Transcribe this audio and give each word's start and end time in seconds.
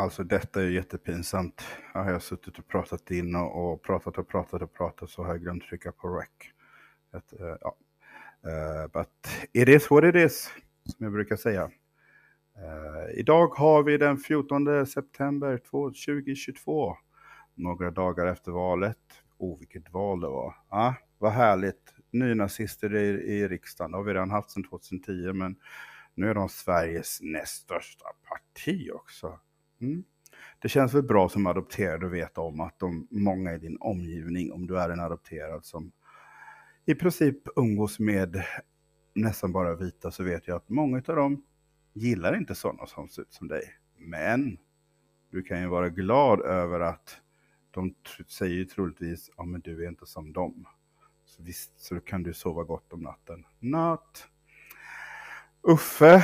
Alltså 0.00 0.24
detta 0.24 0.62
är 0.62 0.68
jättepinsamt. 0.68 1.62
Jag 1.94 2.04
har 2.04 2.18
suttit 2.18 2.58
och 2.58 2.68
pratat 2.68 3.10
in 3.10 3.34
och, 3.34 3.72
och 3.72 3.82
pratat 3.82 4.18
och 4.18 4.28
pratat 4.28 4.62
och 4.62 4.72
pratat 4.72 5.10
så 5.10 5.22
har 5.22 5.30
jag 5.30 5.40
glömt 5.40 5.62
trycka 5.62 5.92
på 5.92 6.08
rec. 6.08 6.28
Att, 7.12 7.32
uh, 7.40 7.56
ja. 7.60 7.76
Uh, 8.46 8.86
but 8.92 9.08
it 9.52 9.68
is 9.68 9.90
what 9.90 10.04
it 10.04 10.14
is, 10.14 10.50
som 10.84 11.04
jag 11.04 11.12
brukar 11.12 11.36
säga. 11.36 11.64
Uh, 11.64 13.18
idag 13.18 13.46
har 13.46 13.82
vi 13.82 13.98
den 13.98 14.18
14 14.18 14.86
september 14.86 15.58
2022. 15.70 16.96
Några 17.54 17.90
dagar 17.90 18.26
efter 18.26 18.52
valet. 18.52 18.96
Oh, 19.38 19.58
vilket 19.58 19.92
val 19.92 20.20
det 20.20 20.28
var. 20.28 20.54
Ah, 20.68 20.94
vad 21.18 21.32
härligt. 21.32 21.94
Nynazister 22.10 22.94
i, 22.94 23.08
i 23.08 23.48
riksdagen. 23.48 23.90
Det 23.90 23.96
har 23.96 24.04
vi 24.04 24.14
redan 24.14 24.30
haft 24.30 24.50
sedan 24.50 24.64
2010, 24.64 25.32
men 25.32 25.56
nu 26.14 26.30
är 26.30 26.34
de 26.34 26.48
Sveriges 26.48 27.18
näst 27.22 27.62
största 27.62 28.04
parti 28.28 28.90
också. 28.92 29.40
Mm. 29.80 30.04
Det 30.58 30.68
känns 30.68 30.94
väl 30.94 31.02
bra 31.02 31.28
som 31.28 31.46
adopterad 31.46 32.04
att 32.04 32.10
veta 32.10 32.40
om 32.40 32.60
att 32.60 32.78
de, 32.78 33.08
många 33.10 33.54
i 33.54 33.58
din 33.58 33.76
omgivning, 33.80 34.52
om 34.52 34.66
du 34.66 34.78
är 34.78 34.90
en 34.90 35.00
adopterad 35.00 35.64
som 35.64 35.92
i 36.86 36.94
princip 36.94 37.36
umgås 37.56 37.98
med 37.98 38.44
nästan 39.14 39.52
bara 39.52 39.74
vita, 39.74 40.10
så 40.10 40.24
vet 40.24 40.48
jag 40.48 40.56
att 40.56 40.68
många 40.68 41.02
av 41.08 41.16
dem 41.16 41.42
gillar 41.92 42.36
inte 42.36 42.54
sådana 42.54 42.86
som 42.86 43.08
ser 43.08 43.22
ut 43.22 43.32
som 43.32 43.48
dig. 43.48 43.62
Men 43.96 44.58
du 45.30 45.42
kan 45.42 45.60
ju 45.60 45.66
vara 45.66 45.88
glad 45.88 46.40
över 46.40 46.80
att 46.80 47.16
de 47.70 47.94
säger 48.28 48.54
ju 48.54 48.64
troligtvis, 48.64 49.30
ja 49.36 49.44
men 49.44 49.60
du 49.60 49.84
är 49.84 49.88
inte 49.88 50.06
som 50.06 50.32
dem. 50.32 50.66
Så 51.24 51.42
visst, 51.42 51.80
så 51.80 52.00
kan 52.00 52.22
du 52.22 52.34
sova 52.34 52.64
gott 52.64 52.92
om 52.92 53.00
natten. 53.00 53.44
Natt. 53.58 54.28
Uffe, 55.62 56.22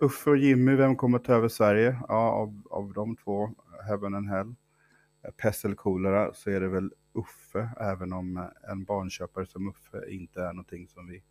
Uffe 0.00 0.30
och 0.30 0.36
Jimmy, 0.36 0.76
vem 0.76 0.96
kommer 0.96 1.18
ta 1.18 1.32
över 1.32 1.48
Sverige? 1.48 1.98
Ja, 2.08 2.30
av, 2.30 2.62
av 2.70 2.92
de 2.92 3.16
två, 3.16 3.50
Heaven 3.86 4.14
and 4.14 4.28
Hell, 4.28 4.54
pest 5.36 5.64
eller 5.64 5.74
kolera, 5.74 6.34
så 6.34 6.50
är 6.50 6.60
det 6.60 6.68
väl 6.68 6.92
Uffe, 7.12 7.70
även 7.80 8.12
om 8.12 8.48
en 8.68 8.84
barnköpare 8.84 9.46
som 9.46 9.68
Uffe 9.68 10.10
inte 10.10 10.40
är 10.42 10.52
någonting 10.52 10.88
som 10.88 11.06
vi 11.06 11.22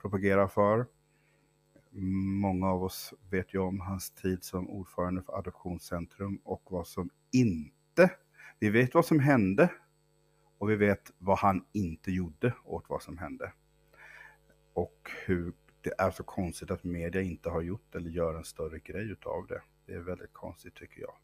propagerar 0.00 0.48
för. 0.48 0.86
Många 2.40 2.70
av 2.70 2.84
oss 2.84 3.14
vet 3.30 3.54
ju 3.54 3.58
om 3.58 3.80
hans 3.80 4.10
tid 4.10 4.44
som 4.44 4.70
ordförande 4.70 5.22
för 5.22 5.38
Adoptionscentrum 5.38 6.36
och 6.44 6.62
vad 6.70 6.86
som 6.86 7.10
inte, 7.32 8.10
vi 8.58 8.70
vet 8.70 8.94
vad 8.94 9.06
som 9.06 9.20
hände 9.20 9.70
och 10.58 10.70
vi 10.70 10.76
vet 10.76 11.12
vad 11.18 11.38
han 11.38 11.64
inte 11.72 12.10
gjorde 12.10 12.54
åt 12.64 12.84
vad 12.88 13.02
som 13.02 13.18
hände. 13.18 13.52
Och 14.74 15.10
hur 15.26 15.52
det 15.82 15.94
är 15.98 16.10
så 16.10 16.22
konstigt 16.22 16.70
att 16.70 16.84
media 16.84 17.22
inte 17.22 17.48
har 17.48 17.62
gjort 17.62 17.94
eller 17.94 18.10
gör 18.10 18.34
en 18.34 18.44
större 18.44 18.78
grej 18.78 19.10
utav 19.10 19.46
det. 19.46 19.62
Det 19.86 19.92
är 19.92 20.00
väldigt 20.00 20.32
konstigt 20.32 20.74
tycker 20.74 21.00
jag. 21.00 21.14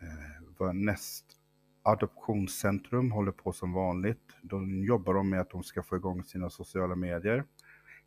Eh, 0.00 0.42
vad 0.58 0.76
näst 0.76 1.24
Adoptionscentrum 1.82 3.10
håller 3.10 3.32
på 3.32 3.52
som 3.52 3.72
vanligt. 3.72 4.36
De 4.42 4.84
jobbar 4.84 5.14
de 5.14 5.30
med 5.30 5.40
att 5.40 5.50
de 5.50 5.62
ska 5.62 5.82
få 5.82 5.96
igång 5.96 6.24
sina 6.24 6.50
sociala 6.50 6.94
medier. 6.94 7.44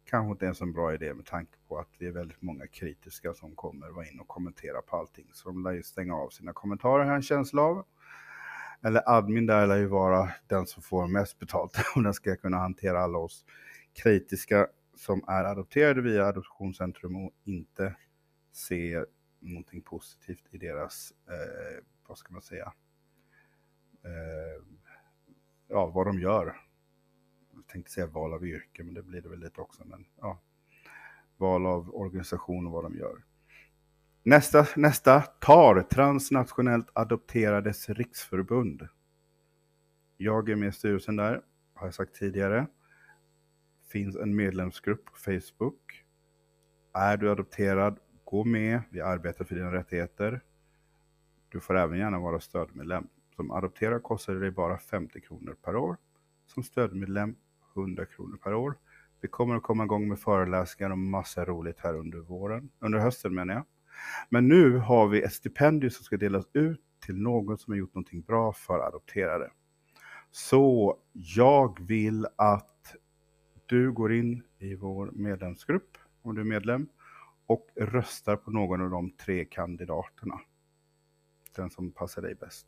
Kanske 0.05 0.31
inte 0.31 0.45
ens 0.45 0.61
en 0.61 0.73
bra 0.73 0.93
idé 0.93 1.13
med 1.13 1.25
tanke 1.25 1.57
på 1.67 1.77
att 1.77 1.87
det 1.97 2.07
är 2.07 2.11
väldigt 2.11 2.41
många 2.41 2.67
kritiska 2.67 3.33
som 3.33 3.55
kommer 3.55 3.89
vara 3.89 4.05
in 4.05 4.19
och 4.19 4.27
kommentera 4.27 4.81
på 4.81 4.97
allting. 4.97 5.29
Så 5.33 5.49
de 5.49 5.63
lär 5.63 5.71
ju 5.71 5.83
stänga 5.83 6.15
av 6.15 6.29
sina 6.29 6.53
kommentarer 6.53 7.03
har 7.03 7.11
jag 7.11 7.15
en 7.15 7.21
känsla 7.21 7.61
av. 7.61 7.85
Eller 8.81 9.03
admin 9.05 9.45
där 9.45 9.67
lär 9.67 9.77
ju 9.77 9.87
vara 9.87 10.29
den 10.47 10.65
som 10.65 10.83
får 10.83 11.07
mest 11.07 11.39
betalt 11.39 11.77
om 11.95 12.03
den 12.03 12.13
ska 12.13 12.35
kunna 12.35 12.57
hantera 12.57 12.99
alla 12.99 13.17
oss 13.17 13.45
kritiska 13.93 14.67
som 14.95 15.23
är 15.27 15.43
adopterade 15.43 16.01
via 16.01 16.25
Adoptionscentrum 16.25 17.25
och 17.25 17.33
inte 17.43 17.95
ser 18.51 19.05
någonting 19.39 19.81
positivt 19.81 20.43
i 20.51 20.57
deras, 20.57 21.13
eh, 21.27 21.83
vad 22.07 22.17
ska 22.17 22.33
man 22.33 22.41
säga, 22.41 22.73
eh, 24.03 24.63
ja, 25.67 25.85
vad 25.85 26.07
de 26.07 26.19
gör. 26.19 26.55
Jag 27.53 27.67
tänkte 27.67 27.91
säga 27.91 28.07
val 28.07 28.33
av 28.33 28.45
yrke, 28.45 28.83
men 28.83 28.93
det 28.93 29.03
blir 29.03 29.21
det 29.21 29.29
väl 29.29 29.39
lite 29.39 29.61
också, 29.61 29.85
men 29.85 30.05
ja, 30.21 30.41
val 31.37 31.65
av 31.65 31.95
organisation 31.95 32.67
och 32.67 32.71
vad 32.71 32.83
de 32.83 32.97
gör. 32.97 33.23
Nästa, 34.23 34.67
nästa 34.75 35.21
TAR, 35.21 35.81
Transnationellt 35.81 36.89
Adopterades 36.93 37.89
Riksförbund. 37.89 38.87
Jag 40.17 40.49
är 40.49 40.55
med 40.55 40.69
i 40.69 40.71
styrelsen 40.71 41.15
där, 41.15 41.41
har 41.73 41.87
jag 41.87 41.93
sagt 41.93 42.15
tidigare 42.15 42.67
finns 43.91 44.15
en 44.15 44.35
medlemsgrupp 44.35 45.05
på 45.05 45.17
Facebook. 45.17 46.03
Är 46.93 47.17
du 47.17 47.31
adopterad, 47.31 47.99
gå 48.23 48.43
med. 48.43 48.81
Vi 48.89 49.01
arbetar 49.01 49.45
för 49.45 49.55
dina 49.55 49.73
rättigheter. 49.73 50.41
Du 51.49 51.59
får 51.59 51.77
även 51.77 51.99
gärna 51.99 52.19
vara 52.19 52.39
stödmedlem. 52.39 53.07
Som 53.35 53.51
adopterad 53.51 54.03
kostar 54.03 54.33
det 54.33 54.39
dig 54.39 54.51
bara 54.51 54.77
50 54.77 55.21
kronor 55.21 55.55
per 55.65 55.75
år. 55.75 55.97
Som 56.47 56.63
stödmedlem 56.63 57.35
100 57.75 58.05
kronor 58.05 58.37
per 58.43 58.53
år. 58.53 58.75
Vi 59.21 59.27
kommer 59.27 59.55
att 59.55 59.63
komma 59.63 59.83
igång 59.83 60.07
med 60.07 60.19
föreläsningar 60.19 60.91
och 60.91 60.97
massa 60.97 61.45
roligt 61.45 61.79
här 61.79 61.93
under 61.93 62.19
våren, 62.19 62.69
under 62.79 62.99
hösten 62.99 63.35
menar 63.35 63.53
jag. 63.53 63.65
Men 64.29 64.47
nu 64.47 64.77
har 64.77 65.07
vi 65.07 65.21
ett 65.21 65.33
stipendium 65.33 65.91
som 65.91 66.03
ska 66.03 66.17
delas 66.17 66.45
ut 66.53 66.81
till 67.05 67.15
någon 67.15 67.57
som 67.57 67.73
har 67.73 67.77
gjort 67.77 67.93
någonting 67.93 68.21
bra 68.21 68.53
för 68.53 68.79
adopterade. 68.79 69.51
Så 70.31 70.97
jag 71.11 71.79
vill 71.79 72.27
att 72.35 72.78
du 73.69 73.91
går 73.91 74.13
in 74.13 74.43
i 74.57 74.75
vår 74.75 75.11
medlemsgrupp, 75.13 75.97
om 76.21 76.35
du 76.35 76.41
är 76.41 76.45
medlem, 76.45 76.87
och 77.45 77.67
röstar 77.75 78.35
på 78.35 78.51
någon 78.51 78.81
av 78.81 78.89
de 78.89 79.11
tre 79.11 79.45
kandidaterna. 79.45 80.39
Den 81.55 81.69
som 81.69 81.91
passar 81.91 82.21
dig 82.21 82.35
bäst. 82.35 82.67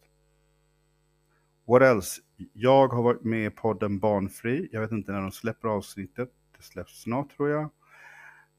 What 1.65 1.81
else? 1.81 2.21
Jag 2.53 2.87
har 2.87 3.03
varit 3.03 3.23
med 3.23 3.45
i 3.45 3.49
podden 3.49 3.99
Barnfri. 3.99 4.69
Jag 4.71 4.81
vet 4.81 4.91
inte 4.91 5.11
när 5.11 5.21
de 5.21 5.31
släpper 5.31 5.67
avsnittet. 5.67 6.31
Det 6.57 6.63
släpps 6.63 7.01
snart 7.01 7.37
tror 7.37 7.49
jag. 7.49 7.69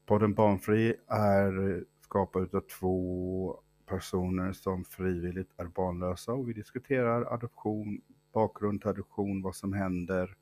Podden 0.05 0.33
Barnfri 0.33 0.95
är 1.07 1.83
skapad 2.01 2.55
av 2.55 2.61
två 2.61 3.59
personer 3.85 4.53
som 4.53 4.85
frivilligt 4.85 5.51
är 5.57 5.65
barnlösa 5.65 6.33
och 6.33 6.49
vi 6.49 6.53
diskuterar 6.53 7.33
adoption, 7.33 8.01
bakgrund 8.33 8.81
till 8.81 8.89
adoption, 8.89 9.41
vad 9.41 9.55
som 9.55 9.73
händer 9.73 10.35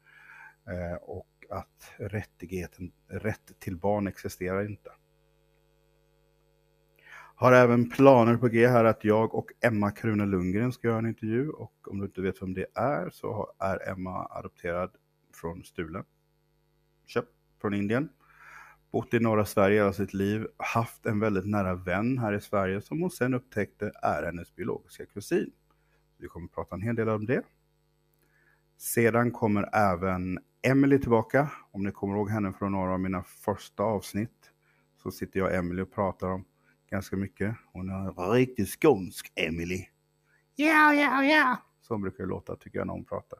eh, 0.67 0.97
och 1.01 1.27
att 1.51 1.93
rättigheten, 1.97 2.91
rätt 3.07 3.59
till 3.59 3.77
barn 3.77 4.07
existerar 4.07 4.69
inte. 4.69 4.91
Har 7.35 7.51
även 7.51 7.89
planer 7.89 8.37
på 8.37 8.47
G 8.47 8.67
här 8.67 8.85
att 8.85 9.03
jag 9.03 9.35
och 9.35 9.51
Emma 9.61 9.91
Krune 9.91 10.25
Lundgren 10.25 10.71
ska 10.71 10.87
göra 10.87 10.97
en 10.97 11.05
intervju 11.05 11.49
och 11.49 11.87
om 11.87 11.99
du 11.99 12.05
inte 12.05 12.21
vet 12.21 12.41
vem 12.41 12.53
det 12.53 12.65
är 12.75 13.09
så 13.09 13.53
är 13.59 13.89
Emma 13.89 14.27
adopterad 14.31 14.91
från 15.33 15.63
Stulen. 15.63 16.03
Köpt 17.05 17.33
från 17.61 17.73
Indien. 17.73 18.09
Bott 18.91 19.13
i 19.13 19.19
norra 19.19 19.45
Sverige 19.45 19.79
hela 19.79 19.93
sitt 19.93 20.13
liv, 20.13 20.47
haft 20.57 21.05
en 21.05 21.19
väldigt 21.19 21.45
nära 21.45 21.75
vän 21.75 22.17
här 22.17 22.33
i 22.33 22.41
Sverige 22.41 22.81
som 22.81 23.01
hon 23.01 23.11
sen 23.11 23.33
upptäckte 23.33 23.91
är 24.01 24.23
hennes 24.23 24.55
biologiska 24.55 25.05
kusin. 25.05 25.51
Vi 26.17 26.27
kommer 26.27 26.45
att 26.45 26.53
prata 26.53 26.75
en 26.75 26.81
hel 26.81 26.95
del 26.95 27.09
om 27.09 27.25
det. 27.25 27.41
Sedan 28.77 29.31
kommer 29.31 29.69
även 29.75 30.39
Emily 30.63 30.99
tillbaka. 30.99 31.51
Om 31.71 31.83
ni 31.83 31.91
kommer 31.91 32.15
ihåg 32.15 32.29
henne 32.29 32.53
från 32.53 32.71
några 32.71 32.93
av 32.93 32.99
mina 32.99 33.23
första 33.23 33.83
avsnitt 33.83 34.51
så 35.03 35.11
sitter 35.11 35.39
jag 35.39 35.49
och 35.49 35.55
Emily 35.55 35.81
och 35.81 35.93
pratar 35.93 36.27
om 36.27 36.45
ganska 36.89 37.15
mycket. 37.15 37.55
Hon 37.73 37.89
är 37.89 38.31
riktigt 38.31 38.69
skånsk, 38.69 39.31
Emily. 39.35 39.85
Ja, 40.55 40.93
ja, 40.93 41.23
ja. 41.23 41.57
Så 41.81 41.97
brukar 41.97 42.23
det 42.23 42.29
låta 42.29 42.55
tycker 42.55 42.77
jag 42.77 42.87
när 42.87 42.93
hon 42.93 43.05
pratar. 43.05 43.39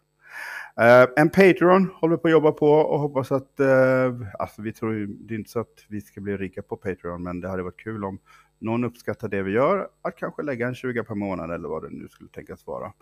Uh, 0.81 1.09
en 1.15 1.29
Patreon 1.29 1.89
håller 1.95 2.17
på 2.17 2.27
att 2.27 2.31
jobba 2.31 2.51
på 2.51 2.71
och 2.71 2.99
hoppas 2.99 3.31
att, 3.31 3.59
uh, 3.59 4.27
alltså 4.39 4.61
vi 4.61 4.73
tror 4.73 4.93
ju, 4.93 5.07
det 5.07 5.33
är 5.33 5.37
inte 5.37 5.51
så 5.51 5.59
att 5.59 5.85
vi 5.87 6.01
ska 6.01 6.21
bli 6.21 6.37
rika 6.37 6.61
på 6.61 6.77
Patreon, 6.77 7.23
men 7.23 7.41
det 7.41 7.49
hade 7.49 7.63
varit 7.63 7.79
kul 7.79 8.03
om 8.03 8.19
någon 8.61 8.83
uppskattar 8.83 9.29
det 9.29 9.43
vi 9.43 9.51
gör, 9.51 9.89
att 10.01 10.15
kanske 10.15 10.43
lägga 10.43 10.67
en 10.67 10.75
20 10.75 11.03
per 11.03 11.15
månad 11.15 11.51
eller 11.51 11.69
vad 11.69 11.83
det 11.83 11.89
nu 11.89 12.07
skulle 12.07 12.29
tänkas 12.29 12.67
vara. 12.67 12.93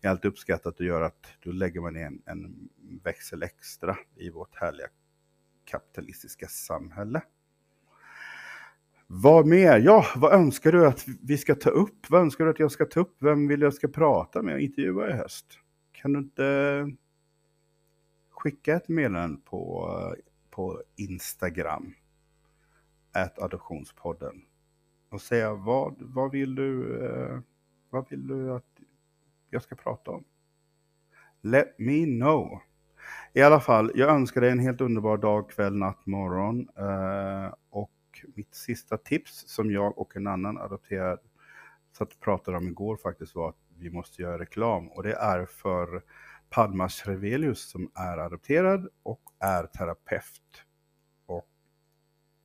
Det 0.00 0.06
är 0.06 0.10
alltid 0.10 0.28
uppskattat 0.28 0.74
att 0.74 0.86
göra 0.86 1.06
att 1.06 1.26
då 1.40 1.50
lägger 1.50 1.80
man 1.80 1.96
in 1.96 2.22
en 2.26 2.68
växel 3.02 3.42
extra 3.42 3.96
i 4.16 4.30
vårt 4.30 4.56
härliga 4.56 4.86
kapitalistiska 5.64 6.46
samhälle. 6.46 7.22
Vad 9.06 9.46
mer? 9.46 9.78
Ja, 9.78 10.06
vad 10.16 10.32
önskar 10.32 10.72
du 10.72 10.86
att 10.86 11.04
vi 11.22 11.38
ska 11.38 11.54
ta 11.54 11.70
upp? 11.70 12.10
Vad 12.10 12.20
önskar 12.20 12.44
du 12.44 12.50
att 12.50 12.58
jag 12.58 12.72
ska 12.72 12.84
ta 12.84 13.00
upp? 13.00 13.16
Vem 13.18 13.48
vill 13.48 13.60
jag 13.60 13.74
ska 13.74 13.88
prata 13.88 14.42
med 14.42 14.54
och 14.54 14.60
intervjua 14.60 15.10
i 15.10 15.12
höst? 15.12 15.46
Kan 15.92 16.12
du 16.12 16.18
inte 16.18 16.90
skicka 18.30 18.76
ett 18.76 18.88
meddelande 18.88 19.40
på, 19.44 19.90
på 20.50 20.82
Instagram? 20.96 21.94
Adoptionspodden 23.36 24.42
och 25.08 25.20
säga 25.20 25.54
vad, 25.54 25.96
vad, 25.98 26.30
vill 26.30 26.54
du, 26.54 27.04
eh, 27.06 27.38
vad 27.90 28.10
vill 28.10 28.26
du 28.26 28.52
att 28.52 28.80
jag 29.50 29.62
ska 29.62 29.74
prata 29.74 30.10
om? 30.10 30.24
Let 31.42 31.74
me 31.78 32.04
know. 32.04 32.60
I 33.32 33.42
alla 33.42 33.60
fall, 33.60 33.92
jag 33.94 34.10
önskar 34.10 34.40
dig 34.40 34.50
en 34.50 34.58
helt 34.58 34.80
underbar 34.80 35.16
dag, 35.16 35.50
kväll, 35.50 35.74
natt, 35.74 36.06
morgon. 36.06 36.68
Eh, 36.76 37.54
och 37.70 37.90
mitt 38.34 38.54
sista 38.54 38.96
tips 38.96 39.44
som 39.46 39.70
jag 39.70 39.98
och 39.98 40.16
en 40.16 40.26
annan 40.26 40.58
adopterad 40.58 41.18
satt 41.92 42.12
och 42.12 42.20
pratade 42.20 42.56
om 42.56 42.68
igår 42.68 42.96
faktiskt 42.96 43.34
var 43.34 43.48
att 43.48 43.56
vi 43.78 43.90
måste 43.90 44.22
göra 44.22 44.38
reklam 44.38 44.88
och 44.88 45.02
det 45.02 45.14
är 45.14 45.46
för 45.46 46.02
Padma 46.50 46.88
Srevelius 46.88 47.70
som 47.70 47.90
är 47.94 48.18
adopterad 48.18 48.88
och 49.02 49.22
är 49.38 49.66
terapeut. 49.66 50.64
Och 51.26 51.48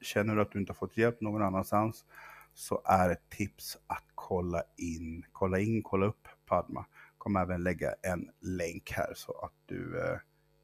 känner 0.02 0.36
du 0.36 0.42
att 0.42 0.52
du 0.52 0.60
inte 0.60 0.72
har 0.72 0.76
fått 0.76 0.98
hjälp 0.98 1.22
någon 1.22 1.42
annanstans 1.42 2.06
så 2.54 2.82
är 2.86 3.10
ett 3.10 3.30
tips 3.30 3.78
att 3.88 4.06
kolla 4.16 4.64
in, 4.78 5.26
kolla 5.32 5.60
in, 5.60 5.84
kolla 5.84 6.06
upp 6.06 6.28
Padma. 6.46 6.86
Kommer 7.18 7.42
även 7.42 7.64
lägga 7.64 7.94
en 8.02 8.30
länk 8.40 8.92
här 8.92 9.14
så 9.16 9.32
att 9.32 9.54
du 9.66 10.02
eh, 10.02 10.18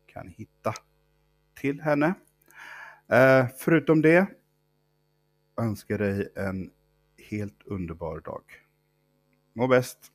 kan 0.05 0.27
hitta 0.27 0.73
till 1.55 1.81
henne. 1.81 2.13
Eh, 3.07 3.47
förutom 3.57 4.01
det 4.01 4.27
önskar 5.57 5.97
dig 5.97 6.31
en 6.35 6.71
helt 7.29 7.63
underbar 7.65 8.19
dag. 8.19 8.43
Må 9.53 9.67
bäst! 9.67 10.11